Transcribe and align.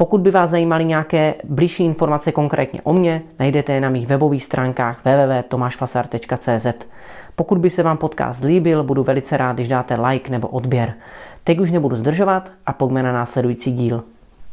Pokud 0.00 0.20
by 0.20 0.30
vás 0.30 0.50
zajímaly 0.50 0.84
nějaké 0.84 1.34
blížší 1.44 1.84
informace 1.84 2.32
konkrétně 2.32 2.80
o 2.82 2.92
mně, 2.92 3.22
najdete 3.38 3.72
je 3.72 3.80
na 3.80 3.90
mých 3.90 4.06
webových 4.06 4.44
stránkách 4.44 5.00
www.tomašfasar.cz. 5.04 6.86
Pokud 7.36 7.58
by 7.58 7.70
se 7.70 7.82
vám 7.82 7.96
podcast 7.96 8.44
líbil, 8.44 8.84
budu 8.84 9.02
velice 9.02 9.36
rád, 9.36 9.52
když 9.52 9.68
dáte 9.68 10.00
like 10.00 10.30
nebo 10.30 10.48
odběr. 10.48 10.94
Teď 11.44 11.58
už 11.58 11.70
nebudu 11.70 11.96
zdržovat 11.96 12.52
a 12.66 12.72
pojďme 12.72 13.02
na 13.02 13.12
následující 13.12 13.72
díl. 13.72 14.04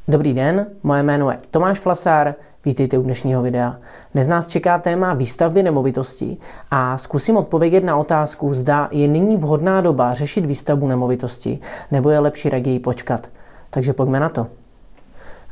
Dobrý 0.08 0.34
den, 0.34 0.68
moje 0.84 1.04
jméno 1.04 1.32
je 1.32 1.38
Tomáš 1.52 1.80
Flasár, 1.80 2.36
vítejte 2.66 2.98
u 2.98 3.02
dnešního 3.02 3.42
videa. 3.42 3.78
Dnes 4.14 4.28
nás 4.28 4.48
čeká 4.48 4.78
téma 4.78 5.14
výstavby 5.14 5.64
nemovitostí 5.64 6.40
a 6.72 6.98
zkusím 6.98 7.38
odpovědět 7.38 7.84
na 7.84 7.98
otázku, 7.98 8.54
zda 8.54 8.90
je 8.92 9.08
nyní 9.08 9.38
vhodná 9.38 9.82
doba 9.82 10.14
řešit 10.14 10.46
výstavbu 10.46 10.88
nemovitosti 10.88 11.60
nebo 11.92 12.10
je 12.10 12.20
lepší 12.20 12.50
raději 12.50 12.80
počkat. 12.80 13.30
Takže 13.70 13.94
pojďme 13.94 14.20
na 14.20 14.30
to. 14.30 14.48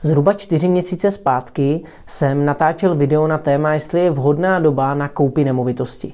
Zhruba 0.05 0.33
čtyři 0.33 0.67
měsíce 0.67 1.11
zpátky 1.11 1.83
jsem 2.05 2.45
natáčel 2.45 2.95
video 2.95 3.27
na 3.27 3.37
téma, 3.37 3.73
jestli 3.73 3.99
je 3.99 4.11
vhodná 4.11 4.59
doba 4.59 4.93
na 4.93 5.07
koupi 5.07 5.43
nemovitosti. 5.43 6.13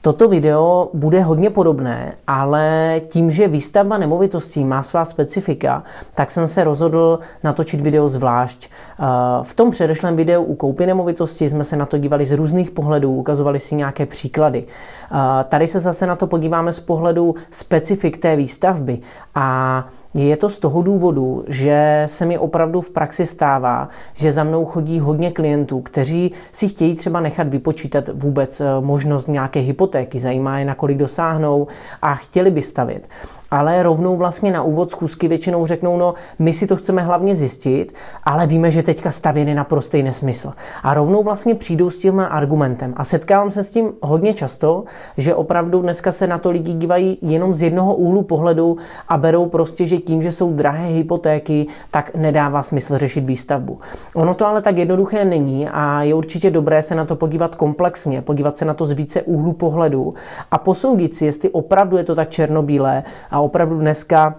Toto 0.00 0.28
video 0.28 0.90
bude 0.94 1.22
hodně 1.22 1.50
podobné, 1.50 2.14
ale 2.26 3.00
tím, 3.06 3.30
že 3.30 3.48
výstavba 3.48 3.98
nemovitostí 3.98 4.64
má 4.64 4.82
svá 4.82 5.04
specifika, 5.04 5.82
tak 6.14 6.30
jsem 6.30 6.48
se 6.48 6.64
rozhodl 6.64 7.18
natočit 7.44 7.80
video 7.80 8.08
zvlášť. 8.08 8.68
Eh, 8.68 9.04
v 9.42 9.54
tom 9.54 9.70
předešlém 9.70 10.16
videu 10.16 10.42
u 10.42 10.54
koupy 10.54 10.86
nemovitosti 10.86 11.48
jsme 11.48 11.64
se 11.64 11.76
na 11.76 11.86
to 11.86 11.98
dívali 11.98 12.26
z 12.26 12.32
různých 12.32 12.70
pohledů, 12.70 13.14
ukazovali 13.14 13.60
si 13.60 13.74
nějaké 13.74 14.06
příklady. 14.06 14.64
Eh, 14.64 15.44
tady 15.44 15.68
se 15.68 15.80
zase 15.80 16.06
na 16.06 16.16
to 16.16 16.26
podíváme 16.26 16.72
z 16.72 16.80
pohledu 16.80 17.34
specifik 17.50 18.18
té 18.18 18.36
výstavby 18.36 18.98
a 19.34 19.86
je 20.14 20.36
to 20.36 20.48
z 20.48 20.58
toho 20.58 20.82
důvodu, 20.82 21.44
že 21.48 22.02
se 22.06 22.26
mi 22.26 22.38
opravdu 22.38 22.80
v 22.80 22.90
praxi 22.90 23.26
stává, 23.26 23.88
že 24.14 24.32
za 24.32 24.44
mnou 24.44 24.64
chodí 24.64 25.00
hodně 25.00 25.30
klientů, 25.30 25.80
kteří 25.80 26.32
si 26.52 26.68
chtějí 26.68 26.94
třeba 26.94 27.20
nechat 27.20 27.48
vypočítat 27.48 28.04
vůbec 28.14 28.60
eh, 28.60 28.64
možnost 28.80 29.28
nějaké 29.28 29.60
hypotéky, 29.60 30.18
zajímá 30.18 30.58
je, 30.58 30.64
na 30.64 30.74
kolik 30.74 30.98
dosáhnou 30.98 31.66
a 32.02 32.14
chtěli 32.14 32.50
by 32.50 32.62
stavit 32.62 33.08
ale 33.54 33.82
rovnou 33.82 34.16
vlastně 34.16 34.52
na 34.52 34.62
úvod 34.62 34.90
zkusky 34.90 35.28
většinou 35.28 35.66
řeknou, 35.66 35.96
no 35.96 36.14
my 36.38 36.52
si 36.52 36.66
to 36.66 36.76
chceme 36.76 37.02
hlavně 37.02 37.34
zjistit, 37.34 37.94
ale 38.24 38.46
víme, 38.46 38.70
že 38.70 38.82
teďka 38.82 39.10
stavěn 39.10 39.48
je 39.48 39.54
naprostý 39.54 40.02
nesmysl. 40.02 40.52
A 40.82 40.94
rovnou 40.94 41.22
vlastně 41.22 41.54
přijdou 41.54 41.90
s 41.90 41.98
tím 41.98 42.20
argumentem. 42.20 42.94
A 42.96 43.04
setkávám 43.04 43.50
se 43.50 43.64
s 43.64 43.70
tím 43.70 43.92
hodně 44.02 44.34
často, 44.34 44.84
že 45.16 45.34
opravdu 45.34 45.82
dneska 45.82 46.12
se 46.12 46.26
na 46.26 46.38
to 46.38 46.50
lidi 46.50 46.72
dívají 46.72 47.18
jenom 47.22 47.54
z 47.54 47.62
jednoho 47.62 47.94
úhlu 47.94 48.22
pohledu 48.22 48.76
a 49.08 49.18
berou 49.18 49.46
prostě, 49.46 49.86
že 49.86 49.98
tím, 49.98 50.22
že 50.22 50.32
jsou 50.32 50.52
drahé 50.52 50.86
hypotéky, 50.86 51.66
tak 51.90 52.14
nedává 52.14 52.62
smysl 52.62 52.98
řešit 52.98 53.24
výstavbu. 53.24 53.78
Ono 54.14 54.34
to 54.34 54.46
ale 54.46 54.62
tak 54.62 54.78
jednoduché 54.78 55.24
není 55.24 55.68
a 55.68 56.02
je 56.02 56.14
určitě 56.14 56.50
dobré 56.50 56.82
se 56.82 56.94
na 56.94 57.04
to 57.04 57.16
podívat 57.16 57.54
komplexně, 57.54 58.22
podívat 58.22 58.56
se 58.56 58.64
na 58.64 58.74
to 58.74 58.84
z 58.84 58.92
více 58.92 59.22
úhlu 59.22 59.52
pohledu 59.52 60.14
a 60.50 60.58
posoudit 60.58 61.14
si, 61.14 61.24
jestli 61.24 61.50
opravdu 61.50 61.96
je 61.96 62.04
to 62.04 62.14
tak 62.14 62.30
černobílé 62.30 63.02
a 63.30 63.43
opravdu 63.44 63.78
dneska 63.78 64.34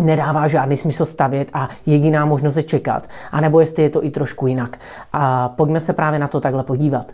nedává 0.00 0.48
žádný 0.48 0.76
smysl 0.76 1.04
stavět 1.04 1.50
a 1.52 1.68
jediná 1.86 2.24
možnost 2.24 2.56
je 2.56 2.62
čekat. 2.62 3.08
A 3.32 3.40
nebo 3.40 3.60
jestli 3.60 3.82
je 3.82 3.90
to 3.90 4.04
i 4.04 4.10
trošku 4.10 4.46
jinak. 4.46 4.78
A 5.12 5.48
pojďme 5.48 5.80
se 5.80 5.92
právě 5.92 6.18
na 6.18 6.28
to 6.28 6.40
takhle 6.40 6.64
podívat. 6.64 7.12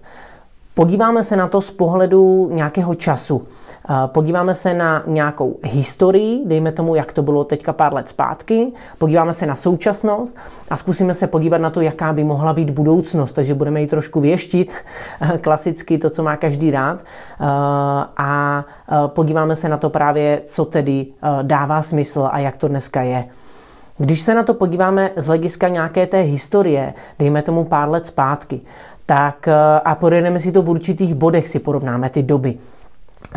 Podíváme 0.74 1.24
se 1.24 1.36
na 1.36 1.48
to 1.48 1.60
z 1.60 1.70
pohledu 1.70 2.48
nějakého 2.52 2.94
času. 2.94 3.46
Podíváme 4.06 4.54
se 4.54 4.74
na 4.74 5.02
nějakou 5.06 5.58
historii, 5.62 6.42
dejme 6.46 6.72
tomu, 6.72 6.94
jak 6.94 7.12
to 7.12 7.22
bylo 7.22 7.44
teďka 7.44 7.72
pár 7.72 7.94
let 7.94 8.08
zpátky, 8.08 8.72
podíváme 8.98 9.32
se 9.32 9.46
na 9.46 9.54
současnost 9.54 10.36
a 10.70 10.76
zkusíme 10.76 11.14
se 11.14 11.26
podívat 11.26 11.58
na 11.58 11.70
to, 11.70 11.80
jaká 11.80 12.12
by 12.12 12.24
mohla 12.24 12.52
být 12.52 12.70
budoucnost. 12.70 13.32
Takže 13.32 13.54
budeme 13.54 13.80
ji 13.80 13.86
trošku 13.86 14.20
věštit, 14.20 14.74
klasicky 15.40 15.98
to, 15.98 16.10
co 16.10 16.22
má 16.22 16.36
každý 16.36 16.70
rád. 16.70 17.04
A 18.16 18.64
podíváme 19.06 19.56
se 19.56 19.68
na 19.68 19.76
to 19.76 19.90
právě, 19.90 20.40
co 20.44 20.64
tedy 20.64 21.06
dává 21.42 21.82
smysl 21.82 22.28
a 22.32 22.38
jak 22.38 22.56
to 22.56 22.68
dneska 22.68 23.02
je. 23.02 23.24
Když 23.98 24.20
se 24.20 24.34
na 24.34 24.42
to 24.42 24.54
podíváme 24.54 25.10
z 25.16 25.26
hlediska 25.26 25.68
nějaké 25.68 26.06
té 26.06 26.20
historie, 26.20 26.94
dejme 27.18 27.42
tomu 27.42 27.64
pár 27.64 27.88
let 27.88 28.06
zpátky, 28.06 28.60
tak 29.06 29.48
a 29.84 29.94
pojedeme 29.94 30.40
si 30.40 30.52
to 30.52 30.62
v 30.62 30.70
určitých 30.70 31.14
bodech, 31.14 31.48
si 31.48 31.58
porovnáme 31.58 32.10
ty 32.10 32.22
doby 32.22 32.58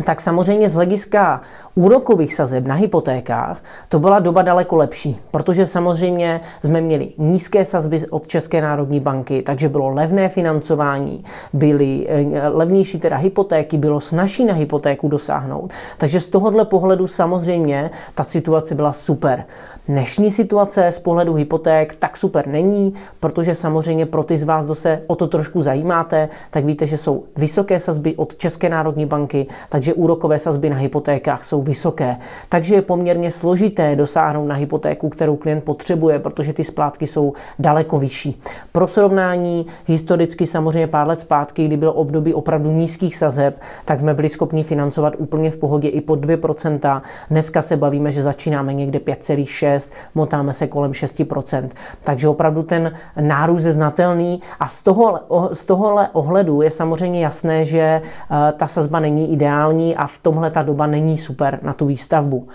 tak 0.04 0.20
samozřejmě 0.20 0.70
z 0.70 0.74
hlediska 0.74 1.40
úrokových 1.74 2.34
sazeb 2.34 2.66
na 2.66 2.74
hypotékách 2.74 3.62
to 3.88 3.98
byla 3.98 4.18
doba 4.18 4.42
daleko 4.42 4.76
lepší, 4.76 5.20
protože 5.30 5.66
samozřejmě 5.66 6.40
jsme 6.64 6.80
měli 6.80 7.08
nízké 7.18 7.64
sazby 7.64 8.00
od 8.10 8.26
České 8.26 8.60
národní 8.60 9.00
banky, 9.00 9.42
takže 9.42 9.68
bylo 9.68 9.88
levné 9.88 10.28
financování, 10.28 11.24
byly 11.52 12.06
eh, 12.08 12.48
levnější 12.48 13.00
teda 13.00 13.16
hypotéky, 13.16 13.78
bylo 13.78 14.00
snažší 14.00 14.44
na 14.44 14.54
hypotéku 14.54 15.08
dosáhnout. 15.08 15.72
Takže 15.98 16.20
z 16.20 16.28
tohohle 16.28 16.64
pohledu 16.64 17.06
samozřejmě 17.06 17.90
ta 18.14 18.24
situace 18.24 18.74
byla 18.74 18.92
super. 18.92 19.44
Dnešní 19.88 20.30
situace 20.30 20.92
z 20.92 20.98
pohledu 20.98 21.34
hypoték 21.34 21.94
tak 21.94 22.16
super 22.16 22.46
není, 22.46 22.94
protože 23.20 23.54
samozřejmě 23.54 24.06
pro 24.06 24.24
ty 24.24 24.36
z 24.36 24.42
vás, 24.42 24.64
kdo 24.64 24.74
se 24.74 25.02
o 25.06 25.16
to 25.16 25.26
trošku 25.26 25.60
zajímáte, 25.60 26.28
tak 26.50 26.64
víte, 26.64 26.86
že 26.86 26.96
jsou 26.96 27.24
vysoké 27.36 27.80
sazby 27.80 28.14
od 28.16 28.36
České 28.36 28.68
národní 28.68 29.06
banky, 29.06 29.46
takže 29.68 29.94
úrokové 29.94 30.38
sazby 30.38 30.70
na 30.70 30.76
hypotékách 30.76 31.44
jsou 31.44 31.62
vysoké. 31.62 32.16
Takže 32.48 32.74
je 32.74 32.82
poměrně 32.82 33.30
složité 33.30 33.96
dosáhnout 33.96 34.46
na 34.46 34.54
hypotéku, 34.54 35.08
kterou 35.08 35.36
klient 35.36 35.64
potřebuje, 35.64 36.18
protože 36.18 36.52
ty 36.52 36.64
splátky 36.64 37.06
jsou 37.06 37.32
daleko 37.58 37.98
vyšší. 37.98 38.40
Pro 38.72 38.88
srovnání, 38.88 39.66
historicky 39.86 40.46
samozřejmě 40.46 40.86
pár 40.86 41.08
let 41.08 41.20
zpátky, 41.20 41.64
kdy 41.64 41.76
bylo 41.76 41.92
období 41.92 42.34
opravdu 42.34 42.72
nízkých 42.72 43.16
sazeb, 43.16 43.60
tak 43.84 44.00
jsme 44.00 44.14
byli 44.14 44.28
schopni 44.28 44.62
financovat 44.62 45.14
úplně 45.18 45.50
v 45.50 45.56
pohodě 45.56 45.88
i 45.88 46.00
pod 46.00 46.24
2%. 46.24 47.02
Dneska 47.30 47.62
se 47.62 47.76
bavíme, 47.76 48.12
že 48.12 48.22
začínáme 48.22 48.74
někde 48.74 48.98
5,6, 48.98 49.75
motáme 50.14 50.52
se 50.52 50.66
kolem 50.66 50.92
6%. 50.92 51.68
Takže 52.00 52.28
opravdu 52.28 52.62
ten 52.62 52.92
nárůst 53.20 53.64
je 53.64 53.72
znatelný 53.72 54.40
a 54.60 54.68
z 54.68 54.82
tohohle, 54.82 55.20
z 55.52 55.64
tohohle 55.64 56.08
ohledu 56.12 56.62
je 56.62 56.70
samozřejmě 56.70 57.24
jasné, 57.24 57.64
že 57.64 57.80
eh, 57.80 58.52
ta 58.52 58.66
sazba 58.66 59.00
není 59.00 59.32
ideální 59.32 59.96
a 59.96 60.06
v 60.06 60.18
tomhle 60.18 60.50
ta 60.50 60.62
doba 60.62 60.86
není 60.86 61.18
super 61.18 61.58
na 61.62 61.72
tu 61.72 61.86
výstavbu. 61.86 62.48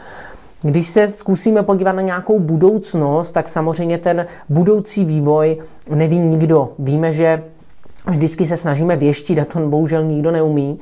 Když 0.62 0.88
se 0.88 1.08
zkusíme 1.08 1.64
podívat 1.64 1.92
na 1.92 2.02
nějakou 2.02 2.40
budoucnost, 2.40 3.32
tak 3.32 3.48
samozřejmě 3.48 3.98
ten 3.98 4.26
budoucí 4.50 5.06
vývoj 5.06 5.58
neví 5.90 6.20
nikdo. 6.20 6.70
Víme, 6.80 7.14
že 7.14 7.44
Vždycky 8.08 8.46
se 8.48 8.58
snažíme 8.58 8.96
věštit 8.96 9.40
a 9.40 9.46
to 9.46 9.60
bohužel 9.60 10.04
nikdo 10.04 10.32
neumí, 10.32 10.80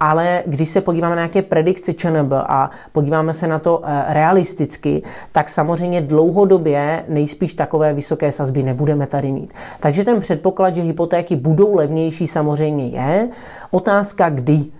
ale 0.00 0.42
když 0.46 0.68
se 0.68 0.80
podíváme 0.80 1.16
na 1.16 1.22
nějaké 1.22 1.42
predikce 1.42 1.92
ČNB 1.92 2.32
a 2.32 2.70
podíváme 2.92 3.32
se 3.32 3.46
na 3.46 3.58
to 3.58 3.82
e, 3.84 4.14
realisticky, 4.14 5.02
tak 5.32 5.48
samozřejmě 5.48 6.00
dlouhodobě 6.00 7.04
nejspíš 7.08 7.54
takové 7.54 7.94
vysoké 7.94 8.32
sazby 8.32 8.62
nebudeme 8.62 9.06
tady 9.06 9.32
mít. 9.32 9.52
Takže 9.80 10.04
ten 10.04 10.20
předpoklad, 10.20 10.74
že 10.74 10.82
hypotéky 10.82 11.36
budou 11.36 11.74
levnější, 11.74 12.26
samozřejmě 12.26 12.86
je. 12.88 13.28
Otázka 13.70 14.28
kdy. 14.30 14.79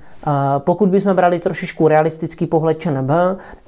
Pokud 0.59 0.89
bychom 0.89 1.17
brali 1.17 1.39
trošičku 1.39 1.89
realistický 1.89 2.47
pohled 2.47 2.79
ČNB, 2.81 3.11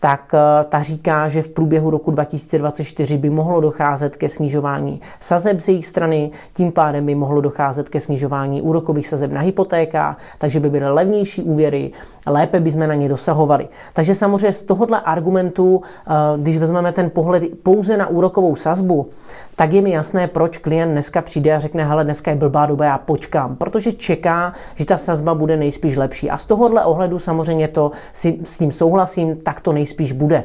tak 0.00 0.34
eh, 0.34 0.64
ta 0.64 0.82
říká, 0.82 1.28
že 1.28 1.42
v 1.42 1.48
průběhu 1.48 1.90
roku 1.90 2.10
2024 2.10 3.18
by 3.18 3.30
mohlo 3.30 3.60
docházet 3.60 4.16
ke 4.16 4.28
snižování 4.28 5.00
sazeb 5.20 5.60
z 5.60 5.68
jejich 5.68 5.86
strany, 5.86 6.30
tím 6.54 6.72
pádem 6.72 7.06
by 7.06 7.14
mohlo 7.14 7.40
docházet 7.40 7.88
ke 7.88 8.00
snižování 8.00 8.62
úrokových 8.62 9.08
sazeb 9.08 9.32
na 9.32 9.40
hypotékách, 9.40 10.18
takže 10.38 10.60
by 10.60 10.70
byly 10.70 10.90
levnější 10.90 11.42
úvěry, 11.42 11.92
lépe 12.26 12.60
by 12.60 12.72
jsme 12.72 12.86
na 12.86 12.94
ně 12.94 13.08
dosahovali. 13.08 13.68
Takže 13.92 14.14
samozřejmě 14.14 14.52
z 14.52 14.62
tohohle 14.62 15.00
argumentu, 15.00 15.82
eh, 15.82 16.12
když 16.36 16.58
vezmeme 16.58 16.92
ten 16.92 17.10
pohled 17.10 17.42
pouze 17.62 17.96
na 17.96 18.06
úrokovou 18.06 18.56
sazbu, 18.56 19.08
tak 19.56 19.72
je 19.72 19.82
mi 19.82 19.90
jasné, 19.90 20.28
proč 20.28 20.58
klient 20.58 20.90
dneska 20.90 21.22
přijde 21.22 21.54
a 21.54 21.60
řekne, 21.60 21.84
hele, 21.84 22.04
dneska 22.04 22.30
je 22.30 22.36
blbá 22.36 22.66
doba, 22.66 22.84
já 22.84 22.98
počkám, 22.98 23.56
protože 23.56 23.92
čeká, 23.92 24.52
že 24.74 24.84
ta 24.84 24.96
sazba 24.96 25.34
bude 25.34 25.56
nejspíš 25.56 25.96
lepší. 25.96 26.30
A 26.30 26.38
z 26.42 26.46
tohohle 26.46 26.84
ohledu 26.84 27.18
samozřejmě 27.18 27.68
to 27.68 27.90
si, 28.12 28.38
s 28.44 28.58
tím 28.58 28.72
souhlasím, 28.72 29.36
tak 29.36 29.60
to 29.60 29.72
nejspíš 29.72 30.12
bude. 30.12 30.44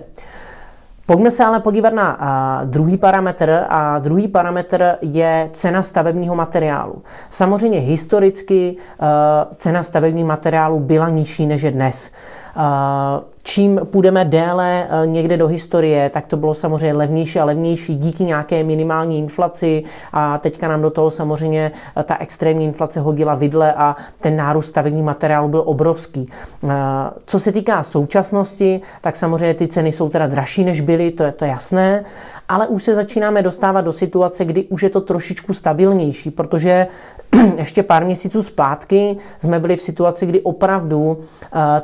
Pojďme 1.05 1.31
se 1.31 1.45
ale 1.45 1.59
podívat 1.59 1.94
na 1.94 2.17
a, 2.19 2.63
druhý 2.63 2.97
parametr 2.97 3.65
a 3.69 3.99
druhý 3.99 4.27
parametr 4.27 4.95
je 5.01 5.49
cena 5.53 5.83
stavebního 5.83 6.35
materiálu. 6.35 7.03
Samozřejmě 7.29 7.79
historicky 7.79 8.77
a, 8.99 9.47
cena 9.55 9.83
stavebního 9.83 10.27
materiálu 10.27 10.79
byla 10.79 11.09
nižší 11.09 11.45
než 11.45 11.61
je 11.61 11.71
dnes. 11.71 12.11
Čím 13.48 13.80
půjdeme 13.83 14.25
déle 14.25 14.88
eh, 14.89 15.07
někde 15.07 15.38
do 15.38 15.48
historie, 15.48 16.09
tak 16.09 16.27
to 16.27 16.38
bylo 16.38 16.54
samozřejmě 16.54 16.94
levnější 16.94 17.39
a 17.39 17.45
levnější 17.45 17.95
díky 17.95 18.24
nějaké 18.24 18.63
minimální 18.63 19.19
inflaci 19.19 19.83
a 20.13 20.38
teďka 20.38 20.68
nám 20.68 20.81
do 20.81 20.89
toho 20.89 21.12
samozřejmě 21.12 21.71
eh, 21.98 22.04
ta 22.04 22.18
extrémní 22.18 22.65
inflace 22.65 23.00
hodila 23.00 23.36
vidle 23.36 23.74
a 23.74 23.95
ten 24.21 24.36
nárůst 24.36 24.65
stavební 24.65 25.01
materiálu 25.01 25.50
byl 25.50 25.63
obrovský. 25.65 26.30
Eh, 26.63 26.69
co 27.25 27.39
se 27.39 27.51
týká 27.51 27.83
současnosti, 27.83 28.81
tak 29.01 29.15
samozřejmě 29.15 29.54
ty 29.54 29.68
ceny 29.68 29.92
jsou 29.92 30.09
teda 30.09 30.27
dražší 30.27 30.63
než 30.63 30.81
byly, 30.81 31.12
to 31.12 31.24
je 31.24 31.31
to 31.31 31.45
jasné, 31.45 32.06
ale 32.50 32.68
už 32.68 32.83
se 32.83 32.95
začínáme 32.95 33.42
dostávat 33.42 33.81
do 33.81 33.94
situace, 33.94 34.45
kdy 34.45 34.63
už 34.63 34.83
je 34.83 34.89
to 34.89 35.01
trošičku 35.01 35.54
stabilnější, 35.54 36.31
protože 36.31 36.88
ještě 37.57 37.83
pár 37.83 38.06
měsíců 38.06 38.44
zpátky 38.44 39.18
jsme 39.39 39.59
byli 39.59 39.77
v 39.77 39.81
situaci, 39.81 40.25
kdy 40.25 40.41
opravdu 40.41 41.18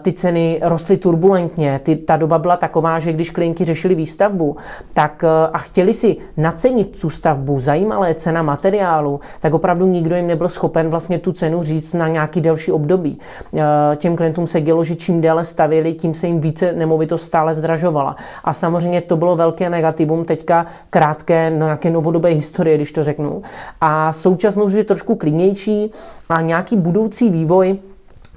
ty 0.02 0.14
ceny 0.14 0.60
rostly 0.64 0.98
turbulentně 0.98 1.80
ta 2.06 2.18
doba 2.18 2.38
byla 2.38 2.58
taková, 2.58 3.00
že 3.00 3.14
když 3.14 3.30
klienti 3.30 3.64
řešili 3.64 3.96
výstavbu 3.96 4.58
tak, 4.94 5.24
eh, 5.24 5.48
a 5.54 5.58
chtěli 5.58 5.94
si 5.94 6.18
nacenit 6.38 7.00
tu 7.02 7.10
stavbu, 7.10 7.60
zajímala 7.60 8.08
je 8.08 8.16
cena 8.16 8.42
materiálu, 8.42 9.20
tak 9.40 9.54
opravdu 9.54 9.86
nikdo 9.86 10.16
jim 10.16 10.28
nebyl 10.28 10.50
schopen 10.50 10.90
vlastně 10.90 11.20
tu 11.20 11.32
cenu 11.32 11.64
říct 11.64 11.94
na 11.94 12.08
nějaký 12.08 12.42
delší 12.42 12.72
období. 12.72 13.20
Eh, 13.58 13.62
těm 13.96 14.16
klientům 14.16 14.48
se 14.48 14.62
dělo, 14.62 14.84
že 14.84 14.96
čím 14.96 15.22
déle 15.22 15.46
stavili, 15.46 15.94
tím 15.94 16.14
se 16.14 16.28
jim 16.28 16.42
více 16.42 16.74
nemovitost 16.74 17.24
stále 17.24 17.54
zdražovala. 17.54 18.16
A 18.44 18.54
samozřejmě 18.54 19.02
to 19.02 19.18
bylo 19.18 19.36
velké 19.36 19.70
negativum 19.70 20.26
teďka 20.26 20.66
krátké, 20.90 21.50
no 21.50 21.66
nějaké 21.66 21.90
novodobé 21.90 22.30
historie, 22.30 22.76
když 22.76 22.92
to 22.92 23.04
řeknu. 23.04 23.42
A 23.82 24.14
současnost 24.14 24.76
je 24.76 24.84
trošku 24.84 25.16
klidnější 25.34 25.92
a 26.30 26.42
nějaký 26.42 26.76
budoucí 26.78 27.30
vývoj 27.30 27.80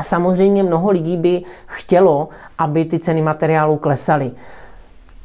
Samozřejmě 0.03 0.63
mnoho 0.63 0.91
lidí 0.91 1.17
by 1.17 1.43
chtělo, 1.67 2.29
aby 2.59 2.85
ty 2.85 2.99
ceny 2.99 3.23
materiálu 3.23 3.77
klesaly. 3.77 4.31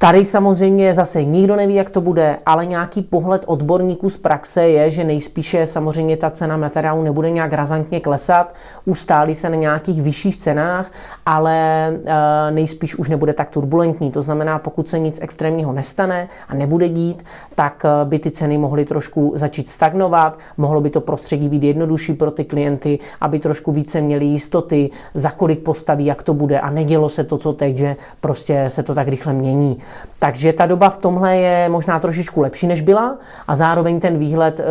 Tady 0.01 0.25
samozřejmě 0.25 0.94
zase 0.94 1.24
nikdo 1.24 1.56
neví, 1.56 1.75
jak 1.75 1.89
to 1.89 2.01
bude, 2.01 2.38
ale 2.45 2.65
nějaký 2.65 3.01
pohled 3.01 3.44
odborníků 3.45 4.09
z 4.09 4.18
praxe 4.18 4.68
je, 4.68 4.92
že 4.92 5.03
nejspíše 5.03 5.68
samozřejmě 5.68 6.18
ta 6.18 6.30
cena 6.30 6.57
materiálu 6.57 7.03
nebude 7.03 7.31
nějak 7.31 7.53
razantně 7.53 8.00
klesat, 8.00 8.53
ustálí 8.86 9.36
se 9.36 9.50
na 9.50 9.56
nějakých 9.56 10.01
vyšších 10.01 10.38
cenách, 10.38 10.92
ale 11.25 11.88
eh, 12.06 12.51
nejspíš 12.51 12.95
už 12.95 13.09
nebude 13.09 13.33
tak 13.33 13.50
turbulentní. 13.50 14.12
To 14.12 14.21
znamená, 14.21 14.59
pokud 14.59 14.89
se 14.89 15.00
nic 15.00 15.19
extrémního 15.21 15.74
nestane 15.74 16.27
a 16.50 16.56
nebude 16.56 16.89
dít, 16.89 17.24
tak 17.56 17.86
eh, 17.86 18.06
by 18.06 18.19
ty 18.19 18.31
ceny 18.31 18.57
mohly 18.57 18.86
trošku 18.86 19.31
začít 19.36 19.69
stagnovat, 19.69 20.39
mohlo 20.57 20.81
by 20.81 20.89
to 20.89 21.01
prostředí 21.01 21.50
být 21.50 21.63
jednodušší 21.63 22.13
pro 22.13 22.31
ty 22.31 22.45
klienty, 22.45 23.00
aby 23.21 23.39
trošku 23.39 23.71
více 23.71 24.01
měli 24.01 24.25
jistoty, 24.25 24.89
za 25.13 25.31
kolik 25.31 25.59
postaví, 25.59 26.06
jak 26.06 26.24
to 26.24 26.33
bude 26.33 26.59
a 26.59 26.69
nedělo 26.69 27.09
se 27.09 27.24
to, 27.24 27.38
co 27.38 27.53
teď, 27.53 27.77
že 27.77 27.95
prostě 28.21 28.65
se 28.68 28.83
to 28.83 28.95
tak 28.95 29.07
rychle 29.07 29.33
mění. 29.33 29.77
Takže 30.20 30.54
ta 30.54 30.66
doba 30.66 30.90
v 30.90 30.98
tomhle 30.98 31.38
je 31.38 31.70
možná 31.70 32.00
trošičku 32.00 32.42
lepší, 32.42 32.68
než 32.68 32.82
byla 32.82 33.18
a 33.48 33.56
zároveň 33.56 34.00
ten 34.00 34.18
výhled 34.18 34.60
eh, 34.60 34.64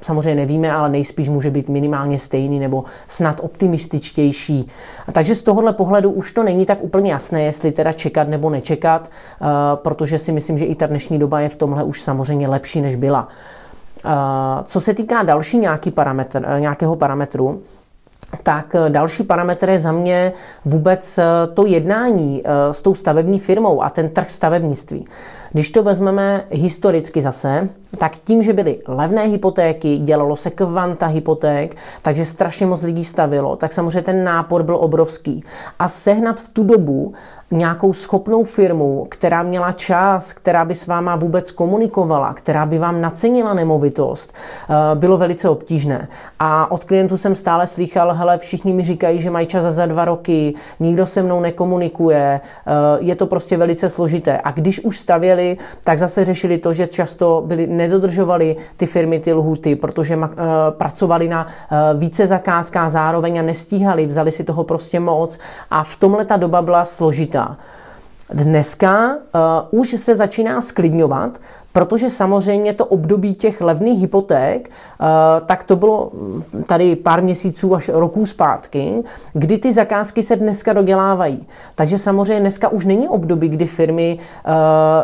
samozřejmě 0.00 0.34
nevíme, 0.34 0.72
ale 0.72 0.88
nejspíš 0.88 1.28
může 1.28 1.50
být 1.50 1.68
minimálně 1.68 2.18
stejný 2.18 2.60
nebo 2.60 2.84
snad 3.06 3.40
optimističtější. 3.42 4.68
Takže 5.12 5.34
z 5.34 5.42
tohohle 5.42 5.72
pohledu 5.72 6.10
už 6.10 6.32
to 6.32 6.42
není 6.42 6.66
tak 6.66 6.78
úplně 6.84 7.12
jasné, 7.12 7.42
jestli 7.42 7.72
teda 7.72 7.92
čekat 7.92 8.28
nebo 8.28 8.50
nečekat, 8.50 9.10
eh, 9.10 9.46
protože 9.74 10.18
si 10.18 10.32
myslím, 10.32 10.58
že 10.58 10.64
i 10.64 10.74
ta 10.74 10.86
dnešní 10.86 11.18
doba 11.18 11.40
je 11.40 11.48
v 11.48 11.56
tomhle 11.56 11.84
už 11.84 12.02
samozřejmě 12.02 12.48
lepší, 12.48 12.80
než 12.80 12.96
byla. 12.96 13.28
Eh, 14.04 14.10
co 14.64 14.80
se 14.80 14.94
týká 14.94 15.22
další 15.22 15.58
nějaký 15.58 15.90
parametr, 15.90 16.46
nějakého 16.58 16.96
parametru, 16.96 17.62
tak 18.42 18.74
eh, 18.74 18.90
další 18.90 19.22
parametr 19.22 19.68
je 19.68 19.78
za 19.78 19.92
mě 19.92 20.32
vůbec 20.64 21.18
eh, 21.18 21.24
to 21.54 21.66
jednání 21.66 22.42
eh, 22.44 22.74
s 22.74 22.82
tou 22.82 22.94
stavební 22.94 23.38
firmou 23.38 23.82
a 23.82 23.90
ten 23.90 24.08
trh 24.08 24.30
stavebnictví. 24.30 25.06
Když 25.52 25.70
to 25.70 25.82
vezmeme 25.82 26.44
historicky 26.50 27.22
zase, 27.22 27.68
tak 27.98 28.16
tím, 28.16 28.42
že 28.42 28.52
byly 28.52 28.78
levné 28.88 29.24
hypotéky, 29.24 29.98
dělalo 29.98 30.36
se 30.36 30.50
kvanta 30.50 31.06
hypoték, 31.06 31.76
takže 32.02 32.24
strašně 32.24 32.66
moc 32.66 32.82
lidí 32.82 33.04
stavilo, 33.04 33.56
tak 33.56 33.72
samozřejmě 33.72 34.02
ten 34.02 34.24
nápor 34.24 34.62
byl 34.62 34.76
obrovský. 34.76 35.44
A 35.78 35.88
sehnat 35.88 36.40
v 36.40 36.48
tu 36.48 36.64
dobu 36.64 37.14
nějakou 37.50 37.92
schopnou 37.92 38.44
firmu, 38.44 39.06
která 39.10 39.42
měla 39.42 39.72
čas, 39.72 40.32
která 40.32 40.64
by 40.64 40.74
s 40.74 40.86
váma 40.86 41.16
vůbec 41.16 41.50
komunikovala, 41.50 42.34
která 42.34 42.66
by 42.66 42.78
vám 42.78 43.00
nacenila 43.00 43.54
nemovitost, 43.54 44.34
eh, 44.34 44.74
bylo 44.94 45.18
velice 45.18 45.48
obtížné. 45.48 46.08
A 46.38 46.70
od 46.70 46.84
klientů 46.84 47.16
jsem 47.16 47.34
stále 47.34 47.66
slychal, 47.66 48.14
hele, 48.14 48.38
všichni 48.38 48.72
mi 48.72 48.82
říkají, 48.82 49.20
že 49.20 49.30
mají 49.30 49.46
čas 49.46 49.64
za 49.64 49.86
dva 49.86 50.04
roky, 50.04 50.54
nikdo 50.80 51.06
se 51.06 51.22
mnou 51.22 51.40
nekomunikuje, 51.40 52.40
eh, 52.40 52.70
je 53.00 53.16
to 53.16 53.26
prostě 53.26 53.56
velice 53.56 53.88
složité. 53.88 54.40
A 54.44 54.50
když 54.50 54.80
už 54.84 54.98
stavěli, 54.98 55.58
tak 55.84 55.98
zase 55.98 56.24
řešili 56.24 56.58
to, 56.58 56.72
že 56.72 56.86
často 56.86 57.42
byli, 57.46 57.66
nedodržovali 57.66 58.56
ty 58.76 58.86
firmy 58.86 59.20
ty 59.20 59.32
lhuty, 59.32 59.76
protože 59.76 60.16
uh, 60.16 60.26
pracovali 60.70 61.28
na 61.28 61.46
více 61.94 62.26
zakázkách 62.26 62.90
zároveň 62.90 63.38
a 63.38 63.42
nestíhali, 63.42 64.06
vzali 64.06 64.30
si 64.30 64.44
toho 64.44 64.64
prostě 64.64 65.00
moc 65.00 65.38
a 65.70 65.84
v 65.84 65.96
tomhle 65.96 66.24
ta 66.24 66.36
doba 66.36 66.62
byla 66.62 66.84
složitá. 66.84 67.39
Dneska 68.32 69.14
uh, 69.70 69.80
už 69.80 69.94
se 70.00 70.16
začíná 70.16 70.60
sklidňovat, 70.60 71.40
Protože 71.72 72.10
samozřejmě 72.10 72.74
to 72.74 72.86
období 72.86 73.34
těch 73.34 73.60
levných 73.60 74.00
hypoték, 74.00 74.70
eh, 74.70 75.04
tak 75.46 75.64
to 75.64 75.76
bylo 75.76 76.10
tady 76.66 76.96
pár 76.96 77.22
měsíců 77.22 77.74
až 77.74 77.88
roků 77.88 78.26
zpátky, 78.26 79.02
kdy 79.32 79.58
ty 79.58 79.72
zakázky 79.72 80.22
se 80.22 80.36
dneska 80.36 80.72
dodělávají. 80.72 81.46
Takže 81.74 81.98
samozřejmě 81.98 82.40
dneska 82.40 82.68
už 82.68 82.84
není 82.84 83.08
období, 83.08 83.48
kdy 83.48 83.66
firmy 83.66 84.18
eh, 84.18 84.50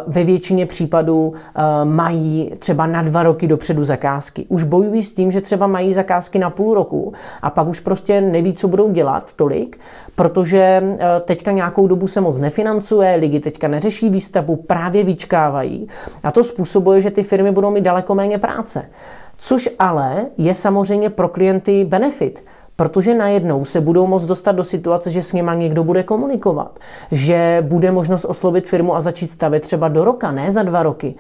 ve 0.07 0.25
většině 0.25 0.67
případů 0.67 1.35
eh, 1.35 1.63
mají 1.85 2.53
třeba 2.59 2.87
na 2.87 3.03
dva 3.03 3.23
roky 3.23 3.47
dopředu 3.47 3.85
zakázky. 3.85 4.45
Už 4.49 4.62
bojují 4.62 5.02
s 5.02 5.14
tím, 5.14 5.31
že 5.31 5.40
třeba 5.40 5.67
mají 5.67 5.95
zakázky 5.95 6.38
na 6.38 6.50
půl 6.50 6.75
roku 6.75 7.12
a 7.43 7.50
pak 7.50 7.69
už 7.69 7.81
prostě 7.81 8.21
neví, 8.21 8.52
co 8.52 8.69
budou 8.69 8.93
dělat 8.93 9.33
tolik, 9.33 9.79
protože 10.14 10.83
teďka 11.25 11.52
nějakou 11.52 11.87
dobu 11.87 12.09
se 12.09 12.21
moc 12.21 12.38
nefinancuje, 12.38 13.17
lidi 13.17 13.40
teďka 13.40 13.69
neřeší 13.69 14.11
výstavbu, 14.11 14.57
právě 14.57 15.05
vyčkávají. 15.05 15.88
A 16.25 16.31
to 16.31 16.45
způsobuje, 16.57 17.01
že 17.01 17.11
ty 17.11 17.23
firmy 17.23 17.53
budou 17.53 17.71
mít 17.71 17.85
daleko 17.85 18.15
méně 18.15 18.39
práce. 18.39 18.89
Což 19.37 19.69
ale 19.79 20.27
je 20.39 20.55
samozřejmě 20.55 21.11
pro 21.11 21.29
klienty 21.29 21.85
benefit 21.85 22.45
Protože 22.76 23.14
najednou 23.14 23.64
se 23.64 23.80
budou 23.80 24.06
moct 24.06 24.26
dostat 24.26 24.52
do 24.52 24.64
situace, 24.64 25.11
že 25.11 25.23
s 25.23 25.33
nima 25.33 25.54
někdo 25.54 25.85
bude 25.85 26.02
komunikovat, 26.02 26.78
že 27.11 27.64
bude 27.68 27.90
možnost 27.90 28.25
oslovit 28.25 28.68
firmu 28.68 28.97
a 28.97 29.00
začít 29.00 29.30
stavět 29.30 29.61
třeba 29.61 29.88
do 29.88 30.04
roka, 30.04 30.30
ne 30.30 30.52
za 30.52 30.62
dva 30.62 30.83
roky. 30.83 31.14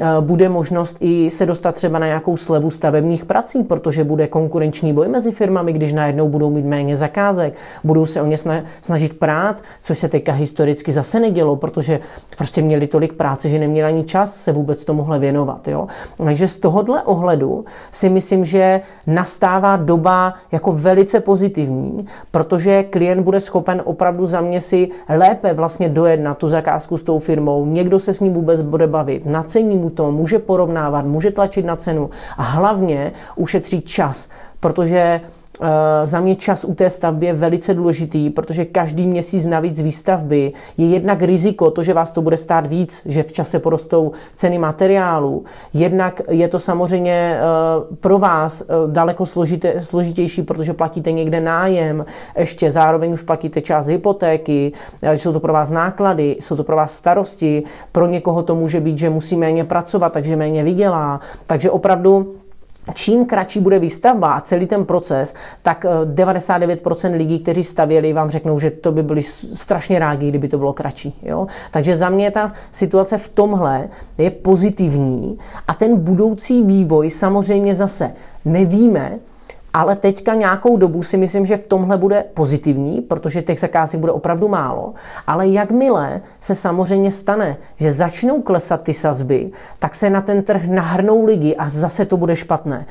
Eh, 0.00 0.06
bude 0.20 0.48
možnost 0.48 0.96
i 1.00 1.30
se 1.30 1.46
dostat 1.46 1.74
třeba 1.74 1.98
na 1.98 2.06
nějakou 2.06 2.36
slevu 2.36 2.70
stavebních 2.70 3.24
prací, 3.24 3.62
protože 3.62 4.04
bude 4.04 4.26
konkurenční 4.26 4.92
boj 4.92 5.08
mezi 5.08 5.32
firmami, 5.32 5.72
když 5.72 5.92
najednou 5.92 6.28
budou 6.28 6.50
mít 6.50 6.64
méně 6.64 6.96
zakázek, 6.96 7.54
budou 7.84 8.06
se 8.06 8.22
o 8.22 8.26
ně 8.26 8.36
snažit 8.80 9.18
prát, 9.18 9.62
což 9.82 9.98
se 9.98 10.08
teďka 10.08 10.32
historicky 10.32 10.92
zase 10.92 11.20
nedělo, 11.20 11.56
protože 11.56 12.00
prostě 12.36 12.62
měli 12.62 12.86
tolik 12.86 13.12
práce, 13.12 13.48
že 13.48 13.58
neměli 13.58 13.88
ani 13.88 14.04
čas 14.04 14.36
se 14.36 14.52
vůbec 14.52 14.84
tomuhle 14.84 15.18
věnovat. 15.18 15.68
Jo? 15.68 15.86
Takže 16.16 16.48
z 16.48 16.58
tohohle 16.58 17.02
ohledu 17.02 17.64
si 17.90 18.08
myslím, 18.08 18.44
že 18.44 18.80
nastává 19.06 19.76
doba 19.76 20.34
jako 20.52 20.72
velice 20.72 21.01
velice 21.02 21.20
pozitivní, 21.20 22.06
protože 22.30 22.82
klient 22.82 23.22
bude 23.22 23.40
schopen 23.40 23.82
opravdu 23.84 24.26
za 24.26 24.40
mě 24.40 24.60
si 24.60 24.88
lépe 25.08 25.54
vlastně 25.54 25.88
dojet 25.88 26.20
na 26.20 26.34
tu 26.34 26.48
zakázku 26.48 26.96
s 26.96 27.02
tou 27.02 27.18
firmou, 27.18 27.66
někdo 27.66 27.98
se 27.98 28.12
s 28.12 28.20
ním 28.20 28.32
vůbec 28.32 28.62
bude 28.62 28.86
bavit, 28.86 29.26
nacení 29.26 29.76
mu 29.76 29.90
to, 29.90 30.12
může 30.12 30.38
porovnávat, 30.38 31.04
může 31.04 31.30
tlačit 31.30 31.64
na 31.64 31.76
cenu 31.76 32.10
a 32.36 32.42
hlavně 32.42 33.12
ušetří 33.36 33.80
čas, 33.80 34.28
protože 34.60 35.20
za 36.04 36.20
mě 36.20 36.36
čas 36.36 36.64
u 36.64 36.74
té 36.74 36.90
stavby 36.90 37.26
je 37.26 37.32
velice 37.32 37.74
důležitý, 37.74 38.30
protože 38.30 38.64
každý 38.64 39.06
měsíc 39.06 39.46
navíc 39.46 39.80
výstavby 39.80 40.52
je 40.76 40.86
jednak 40.86 41.22
riziko, 41.22 41.70
to, 41.70 41.82
že 41.82 41.94
vás 41.94 42.10
to 42.10 42.22
bude 42.22 42.36
stát 42.36 42.66
víc, 42.66 43.02
že 43.06 43.22
v 43.22 43.32
čase 43.32 43.58
porostou 43.58 44.12
ceny 44.34 44.58
materiálu. 44.58 45.44
Jednak 45.72 46.20
je 46.28 46.48
to 46.48 46.58
samozřejmě 46.58 47.36
eh, 47.36 47.40
pro 48.00 48.18
vás 48.18 48.60
eh, 48.60 48.66
daleko 48.86 49.26
složité, 49.26 49.80
složitější, 49.80 50.42
protože 50.42 50.72
platíte 50.72 51.12
někde 51.12 51.40
nájem, 51.40 52.04
ještě 52.38 52.70
zároveň 52.70 53.12
už 53.12 53.22
platíte 53.22 53.60
část 53.60 53.86
hypotéky, 53.86 54.72
jsou 55.02 55.32
to 55.32 55.40
pro 55.40 55.52
vás 55.52 55.70
náklady, 55.70 56.36
jsou 56.40 56.56
to 56.56 56.64
pro 56.64 56.76
vás 56.76 56.94
starosti, 56.94 57.62
pro 57.92 58.06
někoho 58.06 58.42
to 58.42 58.54
může 58.54 58.80
být, 58.80 58.98
že 58.98 59.10
musí 59.10 59.36
méně 59.36 59.64
pracovat, 59.64 60.12
takže 60.12 60.36
méně 60.36 60.64
vydělá. 60.64 61.20
Takže 61.46 61.70
opravdu 61.70 62.34
čím 62.94 63.26
kratší 63.26 63.60
bude 63.60 63.78
výstavba 63.78 64.32
a 64.32 64.40
celý 64.40 64.66
ten 64.66 64.84
proces, 64.84 65.34
tak 65.62 65.84
99% 66.14 67.16
lidí, 67.16 67.38
kteří 67.38 67.64
stavěli, 67.64 68.12
vám 68.12 68.30
řeknou, 68.30 68.58
že 68.58 68.70
to 68.70 68.92
by 68.92 69.02
byli 69.02 69.22
strašně 69.22 69.98
rádi, 69.98 70.28
kdyby 70.28 70.48
to 70.48 70.58
bylo 70.58 70.72
kratší. 70.72 71.18
Jo? 71.22 71.46
Takže 71.70 71.96
za 71.96 72.08
mě 72.08 72.30
ta 72.30 72.52
situace 72.70 73.18
v 73.18 73.28
tomhle 73.28 73.88
je 74.18 74.30
pozitivní 74.30 75.38
a 75.68 75.74
ten 75.74 75.96
budoucí 75.96 76.62
vývoj 76.62 77.10
samozřejmě 77.10 77.74
zase 77.74 78.12
nevíme, 78.44 79.18
ale 79.74 79.96
teďka 79.96 80.34
nějakou 80.34 80.76
dobu 80.76 81.02
si 81.02 81.16
myslím, 81.16 81.46
že 81.46 81.56
v 81.56 81.64
tomhle 81.64 81.98
bude 81.98 82.24
pozitivní, 82.34 83.00
protože 83.00 83.42
těch 83.42 83.60
zakázek 83.60 84.00
bude 84.00 84.12
opravdu 84.12 84.48
málo. 84.48 84.94
Ale 85.26 85.48
jakmile 85.48 86.20
se 86.40 86.54
samozřejmě 86.54 87.10
stane, 87.10 87.56
že 87.76 87.92
začnou 87.92 88.42
klesat 88.42 88.82
ty 88.82 88.94
sazby, 88.94 89.50
tak 89.78 89.94
se 89.94 90.10
na 90.10 90.20
ten 90.20 90.42
trh 90.42 90.62
nahrnou 90.64 91.24
lidi 91.24 91.56
a 91.56 91.68
zase 91.68 92.06
to 92.06 92.16
bude 92.16 92.36
špatné. 92.36 92.86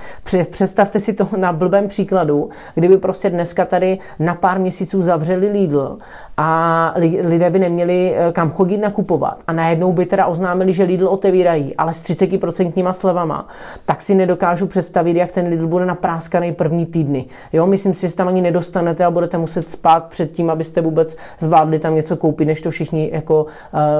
Představte 0.49 0.99
si 0.99 1.13
to 1.13 1.27
na 1.37 1.53
blbém 1.53 1.87
příkladu, 1.87 2.49
kdyby 2.75 2.97
prostě 2.97 3.29
dneska 3.29 3.65
tady 3.65 3.99
na 4.19 4.35
pár 4.35 4.59
měsíců 4.59 5.01
zavřeli 5.01 5.47
Lidl 5.47 5.97
a 6.43 6.93
lidé 7.23 7.49
by 7.49 7.59
neměli 7.59 8.15
eh, 8.15 8.31
kam 8.31 8.51
chodit 8.51 8.77
nakupovat 8.77 9.39
a 9.47 9.53
najednou 9.53 9.91
by 9.91 10.05
teda 10.05 10.25
oznámili, 10.25 10.73
že 10.73 10.83
Lidl 10.83 11.07
otevírají, 11.07 11.75
ale 11.75 11.93
s 11.93 12.01
30% 12.03 12.91
slevama, 12.91 13.47
tak 13.85 14.01
si 14.01 14.15
nedokážu 14.15 14.67
představit, 14.67 15.17
jak 15.17 15.31
ten 15.31 15.47
Lidl 15.47 15.67
bude 15.67 15.85
napráskaný 15.85 16.53
první 16.53 16.85
týdny. 16.85 17.25
Jo, 17.53 17.67
myslím 17.67 17.93
si, 17.93 18.07
že 18.07 18.15
tam 18.15 18.27
ani 18.27 18.41
nedostanete 18.41 19.05
a 19.05 19.11
budete 19.11 19.37
muset 19.37 19.67
spát 19.67 20.05
před 20.05 20.31
tím, 20.31 20.49
abyste 20.49 20.81
vůbec 20.81 21.17
zvládli 21.39 21.79
tam 21.79 21.95
něco 21.95 22.17
koupit, 22.17 22.45
než 22.45 22.61
to 22.61 22.71
všichni 22.71 23.09
jako 23.13 23.43
uh, 23.43 23.49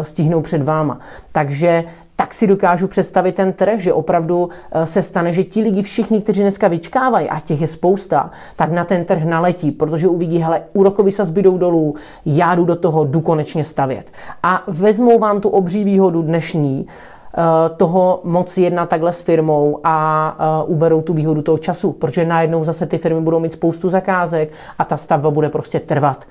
stihnou 0.02 0.42
před 0.42 0.64
váma. 0.64 1.00
Takže 1.32 1.84
tak 2.22 2.34
si 2.34 2.48
dokážu 2.48 2.88
představit 2.88 3.36
ten 3.36 3.54
trh, 3.54 3.80
že 3.80 3.94
opravdu 3.94 4.50
eh, 4.72 4.86
se 4.86 5.02
stane, 5.02 5.34
že 5.34 5.44
ti 5.44 5.62
lidi 5.62 5.82
všichni, 5.82 6.22
kteří 6.22 6.42
dneska 6.42 6.68
vyčkávají, 6.68 7.30
a 7.30 7.40
těch 7.40 7.62
je 7.62 7.68
spousta, 7.68 8.32
tak 8.56 8.72
na 8.72 8.86
ten 8.86 9.06
trh 9.06 9.24
naletí, 9.24 9.72
protože 9.72 10.08
uvidí, 10.08 10.38
hele, 10.38 10.62
úrokový 10.74 11.12
sazby 11.12 11.42
jdou 11.42 11.58
dolů, 11.58 11.96
já 12.26 12.56
jdu 12.56 12.66
do 12.66 12.76
toho, 12.76 13.06
jdu 13.06 13.22
konečně 13.22 13.64
stavět. 13.64 14.12
A 14.44 14.64
vezmou 14.68 15.20
vám 15.20 15.42
tu 15.42 15.50
obří 15.50 15.84
výhodu 15.84 16.22
dnešní, 16.22 16.88
eh, 16.88 17.42
toho 17.78 18.22
moc 18.24 18.58
jednat 18.58 18.90
takhle 18.90 19.14
s 19.14 19.22
firmou 19.22 19.80
a 19.84 20.38
eh, 20.40 20.66
uberou 20.68 21.02
tu 21.02 21.14
výhodu 21.14 21.42
toho 21.42 21.58
času, 21.58 21.92
protože 21.92 22.26
najednou 22.26 22.64
zase 22.64 22.86
ty 22.86 22.98
firmy 22.98 23.22
budou 23.22 23.40
mít 23.40 23.54
spoustu 23.54 23.90
zakázek 23.90 24.52
a 24.78 24.86
ta 24.86 24.98
stavba 24.98 25.32
bude 25.32 25.50
prostě 25.50 25.80
trvat. 25.80 26.26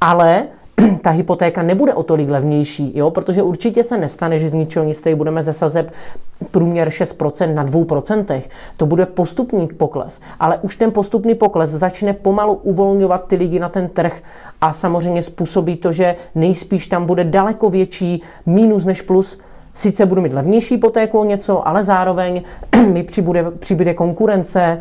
Ale 0.00 0.46
ta 1.02 1.10
hypotéka 1.10 1.62
nebude 1.62 1.94
o 1.94 2.02
tolik 2.02 2.28
levnější, 2.28 2.92
jo? 2.94 3.10
protože 3.10 3.42
určitě 3.42 3.82
se 3.82 3.98
nestane, 3.98 4.38
že 4.38 4.50
z 4.50 4.54
ničeho 4.54 4.84
nic 4.84 5.00
tady 5.00 5.14
budeme 5.14 5.42
ze 5.42 5.52
sazeb 5.52 5.90
průměr 6.50 6.88
6% 6.88 7.54
na 7.54 7.66
2%. 7.66 8.42
To 8.76 8.86
bude 8.86 9.06
postupný 9.06 9.68
pokles, 9.68 10.20
ale 10.40 10.58
už 10.62 10.76
ten 10.76 10.92
postupný 10.92 11.34
pokles 11.34 11.70
začne 11.70 12.12
pomalu 12.12 12.54
uvolňovat 12.54 13.26
ty 13.26 13.36
lidi 13.36 13.58
na 13.58 13.68
ten 13.68 13.88
trh 13.88 14.22
a 14.60 14.72
samozřejmě 14.72 15.22
způsobí 15.22 15.76
to, 15.76 15.92
že 15.92 16.16
nejspíš 16.34 16.86
tam 16.86 17.06
bude 17.06 17.24
daleko 17.24 17.70
větší 17.70 18.22
mínus 18.46 18.84
než 18.84 19.02
plus, 19.02 19.38
Sice 19.74 20.06
budu 20.06 20.20
mít 20.20 20.32
levnější 20.32 20.74
hypotéku 20.74 21.18
o 21.18 21.24
něco, 21.24 21.68
ale 21.68 21.84
zároveň 21.84 22.42
mi 22.92 23.02
přibude, 23.02 23.50
přibude 23.50 23.94
konkurence, 23.94 24.78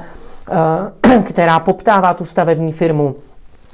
eh, 0.52 1.22
která 1.24 1.60
poptává 1.60 2.14
tu 2.14 2.26
stavební 2.26 2.72
firmu 2.72 3.16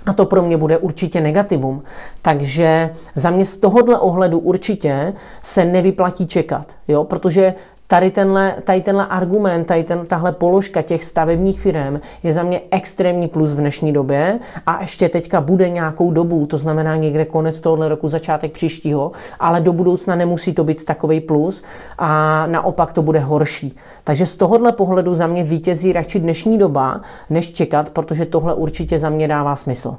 a 0.06 0.13
to 0.13 0.25
pro 0.25 0.41
mě 0.41 0.58
bude 0.58 0.77
určitě 0.77 1.22
negativum. 1.22 1.84
Takže 2.22 2.89
za 3.15 3.29
mě 3.29 3.46
z 3.46 3.58
tohohle 3.58 4.00
ohledu 4.00 4.39
určitě 4.39 5.13
se 5.44 5.65
nevyplatí 5.65 6.27
čekat, 6.27 6.75
jo? 6.88 7.03
protože 7.03 7.53
tady 7.91 8.12
tenhle, 8.12 8.55
tady 8.63 8.81
tenhle 8.81 9.05
argument, 9.05 9.65
tady 9.65 9.84
ten, 9.84 10.05
tahle 10.05 10.31
položka 10.31 10.81
těch 10.81 11.03
stavebních 11.03 11.62
firm 11.62 12.00
je 12.24 12.34
za 12.34 12.43
mě 12.43 12.62
extrémní 12.72 13.27
plus 13.27 13.53
v 13.53 13.58
dnešní 13.58 13.93
době 13.93 14.39
a 14.65 14.81
ještě 14.81 15.10
teďka 15.10 15.41
bude 15.41 15.69
nějakou 15.69 16.12
dobu, 16.12 16.46
to 16.46 16.58
znamená 16.58 16.96
někde 16.96 17.25
konec 17.25 17.60
tohohle 17.60 17.89
roku, 17.89 18.10
začátek 18.10 18.51
příštího, 18.51 19.12
ale 19.39 19.62
do 19.62 19.74
budoucna 19.74 20.15
nemusí 20.15 20.53
to 20.53 20.63
být 20.63 20.86
takový 20.86 21.19
plus 21.19 21.63
a 21.98 22.43
naopak 22.48 22.93
to 22.93 23.01
bude 23.01 23.19
horší. 23.19 23.75
Takže 24.03 24.25
z 24.25 24.36
tohohle 24.36 24.72
pohledu 24.72 25.13
za 25.13 25.27
mě 25.27 25.43
vítězí 25.43 25.93
radši 25.93 26.19
dnešní 26.19 26.58
doba, 26.58 27.01
než 27.29 27.51
čekat, 27.51 27.89
protože 27.89 28.25
tohle 28.25 28.53
určitě 28.53 29.00
za 29.00 29.10
mě 29.10 29.27
dává 29.27 29.55
smysl. 29.55 29.96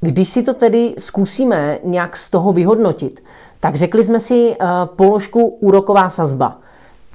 Když 0.00 0.28
si 0.28 0.42
to 0.42 0.54
tedy 0.54 0.94
zkusíme 0.98 1.78
nějak 1.84 2.16
z 2.16 2.30
toho 2.30 2.52
vyhodnotit, 2.52 3.24
tak 3.60 3.74
řekli 3.74 4.04
jsme 4.04 4.20
si 4.20 4.56
uh, 4.60 4.66
položku 4.96 5.46
úroková 5.46 6.08
sazba. 6.08 6.58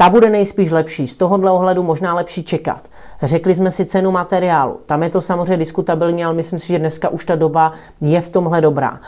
Ta 0.01 0.09
bude 0.09 0.29
nejspíš 0.29 0.71
lepší, 0.71 1.07
z 1.07 1.15
tohohle 1.15 1.51
ohledu 1.51 1.83
možná 1.83 2.15
lepší 2.15 2.43
čekat. 2.43 2.83
Řekli 3.23 3.55
jsme 3.55 3.71
si 3.71 3.85
cenu 3.85 4.11
materiálu. 4.11 4.79
Tam 4.85 5.03
je 5.03 5.09
to 5.09 5.21
samozřejmě 5.21 5.57
diskutabilní, 5.57 6.25
ale 6.25 6.33
myslím 6.33 6.59
si, 6.59 6.67
že 6.67 6.79
dneska 6.79 7.09
už 7.09 7.25
ta 7.25 7.35
doba 7.35 7.73
je 8.01 8.21
v 8.21 8.29
tomhle 8.29 8.61
dobrá. 8.61 8.99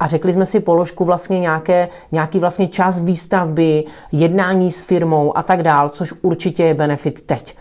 A 0.00 0.06
řekli 0.06 0.32
jsme 0.32 0.46
si 0.46 0.60
položku 0.60 1.04
vlastně 1.04 1.40
nějaké, 1.40 1.88
nějaký 2.12 2.38
vlastně 2.38 2.68
čas 2.68 3.00
výstavby, 3.00 3.84
jednání 4.12 4.72
s 4.72 4.82
firmou 4.82 5.38
a 5.38 5.42
tak 5.42 5.62
dál, 5.62 5.88
což 5.88 6.14
určitě 6.22 6.62
je 6.62 6.74
benefit 6.74 7.20
teď. 7.20 7.56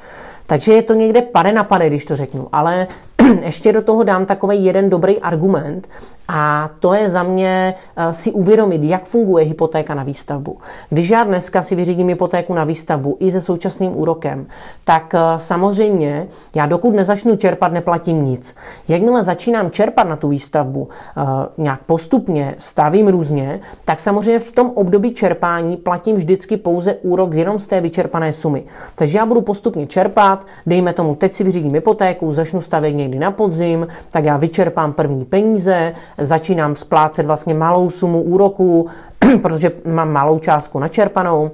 Takže 0.46 0.74
je 0.74 0.82
to 0.82 0.94
někde 0.94 1.22
pade 1.22 1.52
na 1.52 1.64
pade, 1.64 1.88
když 1.88 2.06
to 2.06 2.16
řeknu. 2.16 2.48
Ale 2.52 2.88
ještě 3.46 3.74
do 3.74 3.82
toho 3.82 4.04
dám 4.04 4.26
takový 4.26 4.66
jeden 4.66 4.90
dobrý 4.90 5.20
argument 5.20 5.88
a 6.28 6.70
to 6.80 6.94
je 6.94 7.10
za 7.10 7.24
mě 7.24 7.76
eh, 7.98 8.14
si 8.14 8.32
uvědomit, 8.32 8.84
jak 8.84 9.06
funguje 9.06 9.46
hypotéka 9.46 9.94
na 9.94 10.04
výstavbu. 10.04 10.58
Když 10.90 11.10
já 11.10 11.24
dneska 11.24 11.62
si 11.62 11.76
vyřídím 11.76 12.08
hypotéku 12.08 12.54
na 12.54 12.64
výstavbu 12.64 13.18
i 13.20 13.32
se 13.32 13.42
současným 13.42 13.98
úrokem, 13.98 14.46
tak 14.86 15.14
eh, 15.14 15.20
samozřejmě 15.38 16.28
já 16.56 16.66
dokud 16.66 16.96
nezačnu 16.96 17.36
čerpat, 17.36 17.72
neplatím 17.72 18.26
nic. 18.26 18.56
Jakmile 18.88 19.24
začínám 19.24 19.72
čerpat 19.72 20.08
na 20.08 20.16
tu 20.16 20.30
výstavbu 20.30 20.90
eh, 21.18 21.22
nějak 21.58 21.80
postupně, 21.84 22.56
stavím 22.58 23.08
různě, 23.08 23.60
tak 23.86 24.00
samozřejmě 24.00 24.40
v 24.40 24.52
tom 24.52 24.72
období 24.76 25.14
čerpání 25.14 25.78
platím 25.78 26.16
vždycky 26.16 26.58
pouze 26.58 26.96
úrok 26.96 27.34
jenom 27.34 27.60
z 27.60 27.68
té 27.68 27.82
vyčerpané 27.82 28.34
sumy. 28.34 28.64
Takže 28.96 29.18
já 29.18 29.26
budu 29.26 29.42
postupně 29.42 29.88
čerpat, 29.88 30.46
dejme 30.66 30.94
tomu, 30.94 31.16
teď 31.16 31.34
si 31.34 31.44
vyřídím 31.44 31.74
hypotéku, 31.74 32.32
začnu 32.32 32.62
stavět 32.62 32.94
někdy 32.94 33.20
na 33.20 33.32
podzim, 33.32 33.88
tak 34.12 34.26
já 34.26 34.38
vyčerpám 34.38 34.94
první 34.94 35.26
peníze, 35.26 35.94
začínám 36.18 36.76
splácet 36.76 37.26
vlastně 37.26 37.54
malou 37.54 37.90
sumu 37.90 38.22
úroků, 38.22 38.88
protože 39.42 39.72
mám 39.86 40.12
malou 40.12 40.40
částku 40.40 40.80
načerpanou. 40.80 41.52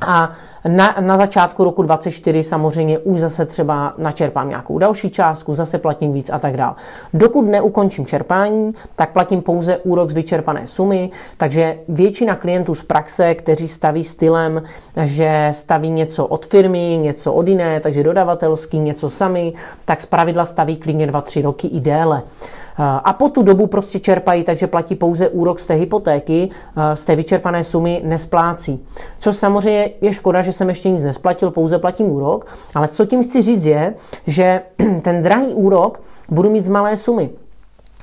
A 0.00 0.30
na, 0.68 0.96
na 1.00 1.16
začátku 1.16 1.64
roku 1.64 1.82
2024 1.82 2.42
samozřejmě 2.42 2.98
už 2.98 3.20
zase 3.20 3.46
třeba 3.46 3.94
načerpám 3.98 4.48
nějakou 4.48 4.78
další 4.78 5.10
částku, 5.10 5.54
zase 5.54 5.78
platím 5.78 6.12
víc 6.12 6.30
a 6.30 6.38
tak 6.38 6.56
dále. 6.56 6.74
Dokud 7.14 7.42
neukončím 7.42 8.06
čerpání, 8.06 8.74
tak 8.94 9.12
platím 9.12 9.42
pouze 9.42 9.76
úrok 9.76 10.10
z 10.10 10.12
vyčerpané 10.12 10.66
sumy, 10.66 11.10
takže 11.36 11.78
většina 11.88 12.34
klientů 12.34 12.74
z 12.74 12.82
praxe, 12.82 13.34
kteří 13.34 13.68
staví 13.68 14.04
stylem, 14.04 14.62
že 15.04 15.48
staví 15.52 15.90
něco 15.90 16.26
od 16.26 16.46
firmy, 16.46 16.98
něco 17.02 17.32
od 17.32 17.48
jiné, 17.48 17.80
takže 17.80 18.02
dodavatelský, 18.02 18.80
něco 18.80 19.08
sami, 19.08 19.52
tak 19.84 20.00
zpravidla 20.00 20.44
staví 20.44 20.76
klidně 20.76 21.06
2-3 21.06 21.42
roky 21.42 21.68
i 21.68 21.80
déle. 21.80 22.22
A 22.78 23.12
po 23.12 23.28
tu 23.28 23.42
dobu 23.42 23.66
prostě 23.66 23.98
čerpají, 23.98 24.44
takže 24.44 24.66
platí 24.66 24.94
pouze 24.94 25.28
úrok 25.28 25.60
z 25.60 25.66
té 25.66 25.74
hypotéky, 25.74 26.50
z 26.94 27.04
té 27.04 27.16
vyčerpané 27.16 27.64
sumy 27.64 28.02
nesplácí. 28.04 28.86
Co 29.18 29.32
samozřejmě 29.32 29.90
je 30.00 30.12
škoda, 30.12 30.42
že 30.42 30.52
jsem 30.52 30.68
ještě 30.68 30.90
nic 30.90 31.04
nesplatil, 31.04 31.50
pouze 31.50 31.78
platím 31.78 32.06
úrok, 32.06 32.46
ale 32.74 32.88
co 32.88 33.04
tím 33.04 33.22
chci 33.22 33.42
říct 33.42 33.64
je, 33.64 33.94
že 34.26 34.60
ten 35.02 35.22
drahý 35.22 35.54
úrok 35.54 36.00
budu 36.28 36.50
mít 36.50 36.64
z 36.64 36.68
malé 36.68 36.96
sumy. 36.96 37.30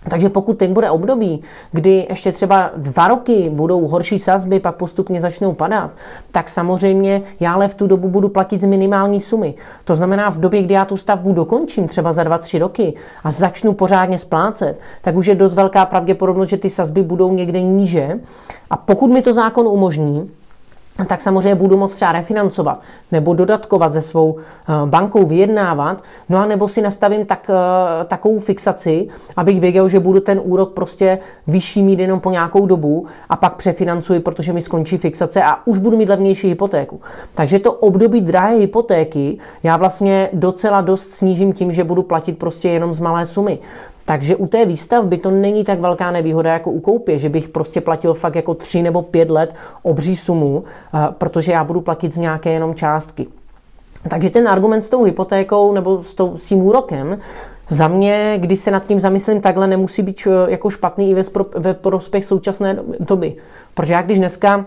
Takže 0.09 0.29
pokud 0.29 0.57
teď 0.57 0.71
bude 0.71 0.89
období, 0.89 1.41
kdy 1.71 2.07
ještě 2.09 2.31
třeba 2.31 2.71
dva 2.77 3.07
roky 3.07 3.49
budou 3.49 3.87
horší 3.87 4.19
sazby, 4.19 4.59
pak 4.59 4.75
postupně 4.75 5.21
začnou 5.21 5.53
padat, 5.53 5.91
tak 6.31 6.49
samozřejmě 6.49 7.21
já 7.39 7.53
ale 7.53 7.67
v 7.67 7.73
tu 7.73 7.87
dobu 7.87 8.09
budu 8.09 8.29
platit 8.29 8.61
z 8.61 8.65
minimální 8.65 9.19
sumy. 9.19 9.53
To 9.83 9.95
znamená, 9.95 10.29
v 10.29 10.39
době, 10.39 10.61
kdy 10.61 10.73
já 10.73 10.85
tu 10.85 10.97
stavbu 10.97 11.33
dokončím, 11.33 11.87
třeba 11.87 12.11
za 12.11 12.23
dva, 12.23 12.37
tři 12.37 12.59
roky 12.59 12.93
a 13.23 13.31
začnu 13.31 13.73
pořádně 13.73 14.17
splácet, 14.17 14.79
tak 15.01 15.15
už 15.15 15.27
je 15.27 15.35
dost 15.35 15.53
velká 15.53 15.85
pravděpodobnost, 15.85 16.49
že 16.49 16.57
ty 16.57 16.69
sazby 16.69 17.03
budou 17.03 17.33
někde 17.33 17.61
níže. 17.61 18.19
A 18.69 18.77
pokud 18.77 19.07
mi 19.07 19.21
to 19.21 19.33
zákon 19.33 19.67
umožní, 19.67 20.31
tak 21.07 21.21
samozřejmě 21.21 21.55
budu 21.55 21.77
moct 21.77 21.95
třeba 21.95 22.11
refinancovat 22.11 22.81
nebo 23.11 23.33
dodatkovat 23.33 23.93
se 23.93 24.01
svou 24.01 24.37
eh, 24.37 24.73
bankou, 24.85 25.25
vyjednávat, 25.25 26.03
no 26.29 26.37
a 26.37 26.45
nebo 26.45 26.67
si 26.67 26.81
nastavím 26.81 27.25
tak, 27.25 27.49
eh, 27.49 28.05
takovou 28.05 28.39
fixaci, 28.39 29.07
abych 29.37 29.59
věděl, 29.61 29.89
že 29.89 29.99
budu 29.99 30.19
ten 30.19 30.41
úrok 30.43 30.73
prostě 30.73 31.19
vyšší 31.47 31.83
mít 31.83 31.99
jenom 31.99 32.19
po 32.19 32.31
nějakou 32.31 32.65
dobu 32.65 33.05
a 33.29 33.35
pak 33.35 33.55
přefinancuji, 33.55 34.19
protože 34.19 34.53
mi 34.53 34.61
skončí 34.61 34.97
fixace 34.97 35.43
a 35.43 35.67
už 35.67 35.77
budu 35.77 35.97
mít 35.97 36.09
levnější 36.09 36.47
hypotéku. 36.47 37.01
Takže 37.35 37.59
to 37.59 37.73
období 37.73 38.21
drahé 38.21 38.55
hypotéky 38.55 39.37
já 39.63 39.77
vlastně 39.77 40.29
docela 40.33 40.81
dost 40.81 41.09
snížím 41.09 41.53
tím, 41.53 41.71
že 41.71 41.83
budu 41.83 42.03
platit 42.03 42.37
prostě 42.37 42.69
jenom 42.69 42.93
z 42.93 42.99
malé 42.99 43.25
sumy. 43.25 43.59
Takže 44.05 44.35
u 44.35 44.47
té 44.47 44.65
výstavby 44.65 45.17
to 45.17 45.31
není 45.31 45.63
tak 45.63 45.79
velká 45.79 46.11
nevýhoda 46.11 46.53
jako 46.53 46.71
u 46.71 46.79
koupě, 46.79 47.17
že 47.17 47.29
bych 47.29 47.49
prostě 47.49 47.81
platil 47.81 48.13
fakt 48.13 48.35
jako 48.35 48.53
tři 48.53 48.81
nebo 48.81 49.01
pět 49.01 49.31
let 49.31 49.55
obří 49.83 50.15
sumu, 50.15 50.63
eh, 50.93 51.07
protože 51.17 51.51
já 51.51 51.63
budu 51.63 51.81
platit 51.81 52.13
z 52.13 52.17
nějaké 52.17 52.51
jenom 52.51 52.75
částky. 52.75 53.27
Takže 54.09 54.29
ten 54.29 54.47
argument 54.47 54.81
s 54.81 54.89
tou 54.89 55.03
hypotékou 55.03 55.73
nebo 55.73 56.03
s, 56.03 56.15
tou, 56.15 56.37
s 56.37 56.45
tím 56.45 56.61
úrokem 56.61 57.17
za 57.69 57.87
mě, 57.87 58.37
když 58.37 58.59
se 58.59 58.71
nad 58.71 58.85
tím 58.85 58.99
zamyslím 58.99 59.41
takhle, 59.41 59.67
nemusí 59.67 60.01
být 60.01 60.27
eh, 60.27 60.51
jako 60.51 60.69
špatný 60.69 61.11
i 61.11 61.13
ve, 61.13 61.23
ve 61.55 61.73
prospěch 61.73 62.25
současné 62.25 62.79
doby. 62.99 63.35
Protože 63.73 63.93
já 63.93 64.01
když 64.01 64.17
dneska 64.17 64.65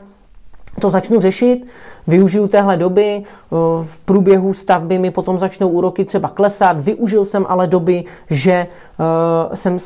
to 0.81 0.91
začnu 0.91 1.21
řešit, 1.21 1.67
využiju 2.07 2.49
téhle 2.49 2.77
doby, 2.77 3.23
eh, 3.23 3.57
v 3.85 4.01
průběhu 4.05 4.55
stavby 4.55 4.99
mi 4.99 5.11
potom 5.11 5.39
začnou 5.39 5.69
úroky 5.69 6.05
třeba 6.05 6.29
klesat, 6.29 6.81
využil 6.81 7.25
jsem 7.25 7.47
ale 7.49 7.67
doby, 7.67 8.05
že 8.31 8.53
eh, 8.53 9.57
jsem 9.57 9.77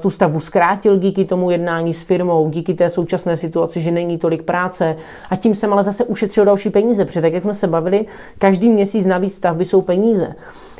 tu 0.00 0.10
stavbu 0.10 0.40
zkrátil 0.40 0.96
díky 0.96 1.24
tomu 1.24 1.50
jednání 1.50 1.94
s 1.94 2.02
firmou, 2.02 2.50
díky 2.50 2.74
té 2.74 2.90
současné 2.90 3.36
situaci, 3.36 3.80
že 3.80 3.90
není 3.90 4.18
tolik 4.18 4.42
práce 4.42 4.96
a 5.30 5.36
tím 5.36 5.54
jsem 5.54 5.72
ale 5.72 5.84
zase 5.84 6.04
ušetřil 6.04 6.44
další 6.44 6.70
peníze, 6.70 7.04
protože 7.04 7.20
tak, 7.22 7.32
jak 7.32 7.42
jsme 7.42 7.52
se 7.52 7.66
bavili, 7.66 8.06
každý 8.38 8.68
měsíc 8.68 9.06
navíc 9.06 9.34
stavby 9.34 9.64
jsou 9.64 9.82
peníze. 9.82 10.34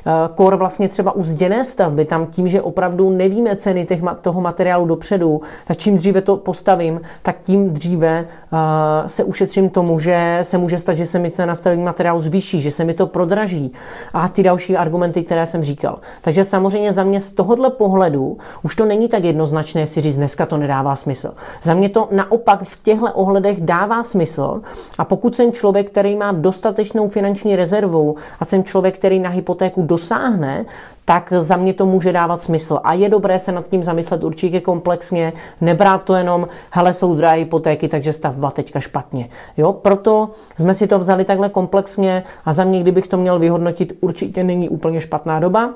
Eh, 0.07 0.29
kor 0.35 0.57
vlastně 0.57 0.89
třeba 0.89 1.13
u 1.13 1.23
zděné 1.23 1.65
stavby, 1.65 2.05
tam 2.05 2.27
tím, 2.27 2.49
že 2.49 2.63
opravdu 2.63 3.11
nevíme 3.11 3.57
ceny 3.57 3.87
těch, 3.87 4.01
toho 4.21 4.41
materiálu 4.41 4.87
dopředu, 4.87 5.41
tak 5.67 5.77
čím 5.77 5.97
dříve 5.97 6.23
to 6.23 6.37
postavím, 6.37 7.01
tak 7.23 7.37
tím 7.43 7.71
dříve 7.73 8.27
uh, 8.53 8.59
se 9.07 9.25
ušetřím 9.25 9.71
tomu, 9.71 9.99
že 9.99 10.39
se 10.43 10.59
může 10.59 10.79
stát, 10.79 10.95
že 10.95 11.07
se 11.07 11.19
mi 11.19 11.31
cena 11.31 11.55
stavební 11.55 11.85
materiálu 11.85 12.21
zvýší, 12.21 12.61
že 12.61 12.71
se 12.71 12.85
mi 12.85 12.95
to 12.95 13.07
prodraží 13.07 13.73
a 14.13 14.29
ty 14.29 14.43
další 14.43 14.77
argumenty, 14.77 15.23
které 15.23 15.47
jsem 15.47 15.63
říkal. 15.63 15.99
Takže 16.23 16.45
samozřejmě 16.45 16.93
za 16.93 17.05
mě 17.05 17.21
z 17.21 17.33
tohohle 17.33 17.71
pohledu 17.71 18.39
už 18.63 18.77
to 18.77 18.85
není 18.85 19.09
tak 19.09 19.25
jednoznačné 19.25 19.87
si 19.87 20.01
říct, 20.01 20.17
dneska 20.17 20.47
to 20.47 20.57
nedává 20.57 20.97
smysl. 20.97 21.35
Za 21.63 21.75
mě 21.75 21.89
to 21.89 22.09
naopak 22.11 22.63
v 22.65 22.83
těchto 22.83 23.13
ohledech 23.13 23.61
dává 23.61 24.05
smysl 24.05 24.61
a 24.99 25.05
pokud 25.05 25.37
jsem 25.37 25.53
člověk, 25.53 25.91
který 25.91 26.17
má 26.17 26.33
dostatečnou 26.33 27.09
finanční 27.09 27.57
rezervu 27.57 28.17
a 28.41 28.45
jsem 28.45 28.65
člověk, 28.65 28.99
který 28.99 29.19
na 29.19 29.31
hypotéku 29.31 29.83
dosáhne, 29.97 30.65
tak 31.05 31.33
za 31.39 31.57
mě 31.57 31.73
to 31.75 31.87
může 31.87 32.13
dávat 32.13 32.43
smysl. 32.43 32.81
A 32.85 32.93
je 32.93 33.09
dobré 33.09 33.39
se 33.39 33.53
nad 33.53 33.69
tím 33.69 33.83
zamyslet 33.83 34.25
určitě 34.25 34.61
komplexně, 34.61 35.33
nebrát 35.61 36.05
to 36.05 36.15
jenom, 36.15 36.49
hele, 36.71 36.93
jsou 36.93 37.15
drahé 37.15 37.37
hypotéky, 37.37 37.89
takže 37.89 38.13
stavba 38.13 38.51
teďka 38.51 38.81
špatně. 38.81 39.29
Jo, 39.57 39.73
proto 39.73 40.31
jsme 40.59 40.75
si 40.75 40.87
to 40.87 40.99
vzali 40.99 41.25
takhle 41.25 41.49
komplexně 41.49 42.25
a 42.45 42.53
za 42.53 42.65
mě, 42.65 42.81
kdybych 42.81 43.09
to 43.09 43.17
měl 43.17 43.39
vyhodnotit, 43.39 43.93
určitě 44.01 44.45
není 44.45 44.69
úplně 44.69 45.01
špatná 45.01 45.41
doba. 45.41 45.71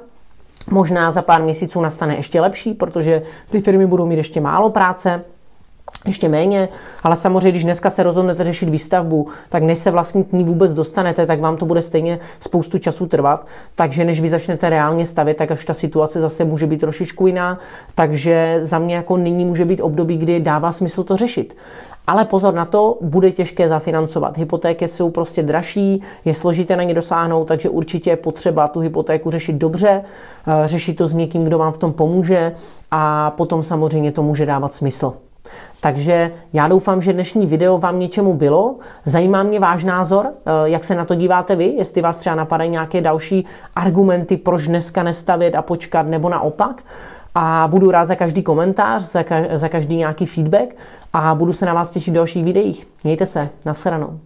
Možná 0.70 1.10
za 1.10 1.22
pár 1.22 1.42
měsíců 1.42 1.80
nastane 1.80 2.16
ještě 2.16 2.40
lepší, 2.40 2.74
protože 2.74 3.22
ty 3.50 3.60
firmy 3.60 3.86
budou 3.86 4.06
mít 4.06 4.16
ještě 4.16 4.40
málo 4.40 4.70
práce, 4.70 5.24
ještě 6.06 6.28
méně, 6.28 6.68
ale 7.02 7.16
samozřejmě, 7.16 7.50
když 7.50 7.64
dneska 7.64 7.90
se 7.90 8.02
rozhodnete 8.02 8.44
řešit 8.44 8.68
výstavbu, 8.68 9.28
tak 9.48 9.62
než 9.62 9.78
se 9.78 9.90
vlastně 9.90 10.24
k 10.24 10.32
ní 10.32 10.44
vůbec 10.44 10.74
dostanete, 10.74 11.26
tak 11.26 11.40
vám 11.40 11.56
to 11.56 11.66
bude 11.66 11.82
stejně 11.82 12.18
spoustu 12.40 12.78
času 12.78 13.06
trvat. 13.06 13.46
Takže 13.74 14.04
než 14.04 14.20
vy 14.20 14.28
začnete 14.28 14.70
reálně 14.70 15.06
stavět, 15.06 15.36
tak 15.36 15.50
až 15.50 15.64
ta 15.64 15.74
situace 15.74 16.20
zase 16.20 16.44
může 16.44 16.66
být 16.66 16.80
trošičku 16.80 17.26
jiná. 17.26 17.58
Takže 17.94 18.58
za 18.60 18.78
mě 18.78 18.94
jako 18.94 19.16
nyní 19.16 19.44
může 19.44 19.64
být 19.64 19.80
období, 19.80 20.18
kdy 20.18 20.40
dává 20.40 20.72
smysl 20.72 21.04
to 21.04 21.16
řešit. 21.16 21.56
Ale 22.06 22.24
pozor 22.24 22.54
na 22.54 22.64
to, 22.64 22.98
bude 23.00 23.30
těžké 23.30 23.68
zafinancovat. 23.68 24.38
Hypotéky 24.38 24.88
jsou 24.88 25.10
prostě 25.10 25.42
dražší, 25.42 26.02
je 26.24 26.34
složité 26.34 26.76
na 26.76 26.82
ně 26.82 26.94
dosáhnout, 26.94 27.44
takže 27.44 27.68
určitě 27.68 28.10
je 28.10 28.16
potřeba 28.16 28.68
tu 28.68 28.80
hypotéku 28.80 29.30
řešit 29.30 29.52
dobře, 29.52 30.02
eh, 30.46 30.68
řešit 30.68 30.94
to 30.94 31.06
s 31.06 31.14
někým, 31.14 31.44
kdo 31.44 31.58
vám 31.58 31.72
v 31.72 31.78
tom 31.78 31.92
pomůže 31.92 32.54
a 32.90 33.30
potom 33.30 33.62
samozřejmě 33.62 34.12
to 34.12 34.22
může 34.22 34.46
dávat 34.46 34.72
smysl. 34.72 35.12
Takže 35.80 36.32
já 36.52 36.68
doufám, 36.68 37.02
že 37.02 37.12
dnešní 37.12 37.46
video 37.46 37.78
vám 37.78 37.98
něčemu 37.98 38.34
bylo. 38.34 38.74
Zajímá 39.04 39.42
mě 39.42 39.60
váš 39.60 39.84
názor, 39.84 40.26
eh, 40.26 40.50
jak 40.64 40.84
se 40.84 40.94
na 40.94 41.04
to 41.04 41.14
díváte 41.14 41.56
vy, 41.56 41.64
jestli 41.64 42.02
vás 42.02 42.16
třeba 42.16 42.36
napadají 42.36 42.70
nějaké 42.70 43.00
další 43.00 43.46
argumenty, 43.76 44.36
proč 44.36 44.66
dneska 44.66 45.02
nestavět 45.02 45.54
a 45.54 45.62
počkat, 45.62 46.06
nebo 46.06 46.28
naopak. 46.28 46.82
A 47.34 47.68
budu 47.70 47.90
rád 47.90 48.06
za 48.06 48.14
každý 48.14 48.42
komentář, 48.42 49.02
za, 49.02 49.22
ka- 49.22 49.56
za 49.56 49.68
každý 49.68 49.96
nějaký 49.96 50.26
feedback 50.26 50.76
a 51.12 51.34
budu 51.34 51.52
se 51.52 51.66
na 51.66 51.74
vás 51.74 51.90
těšit 51.90 52.12
v 52.12 52.14
dalších 52.14 52.44
videích. 52.44 52.86
Mějte 53.04 53.26
se, 53.26 53.48
nashledanou. 53.66 54.18